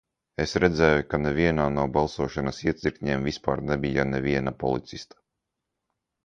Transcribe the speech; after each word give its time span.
Es 0.43 0.53
redzēju, 0.61 1.01
ka 1.09 1.19
nevienā 1.25 1.67
no 1.75 1.83
balsošanas 1.97 2.61
iecirkņiem 2.63 3.27
vispār 3.31 3.63
nebija 3.69 4.07
neviena 4.15 4.55
policista. 4.65 5.21